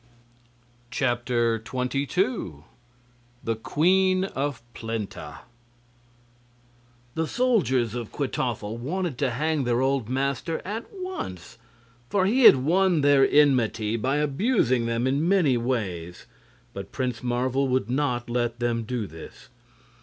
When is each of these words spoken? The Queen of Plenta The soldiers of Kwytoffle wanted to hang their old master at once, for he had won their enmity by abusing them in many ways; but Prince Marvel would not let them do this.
The 0.89 1.59
Queen 3.61 4.23
of 4.23 4.63
Plenta 4.73 5.39
The 7.13 7.27
soldiers 7.27 7.93
of 7.93 8.11
Kwytoffle 8.11 8.77
wanted 8.79 9.19
to 9.19 9.29
hang 9.29 9.63
their 9.63 9.79
old 9.79 10.09
master 10.09 10.59
at 10.65 10.87
once, 10.91 11.59
for 12.09 12.25
he 12.25 12.45
had 12.45 12.55
won 12.55 13.01
their 13.01 13.29
enmity 13.29 13.95
by 13.95 14.15
abusing 14.15 14.87
them 14.87 15.05
in 15.05 15.29
many 15.29 15.55
ways; 15.55 16.25
but 16.73 16.91
Prince 16.91 17.21
Marvel 17.21 17.67
would 17.67 17.87
not 17.87 18.27
let 18.27 18.57
them 18.59 18.81
do 18.81 19.05
this. 19.05 19.49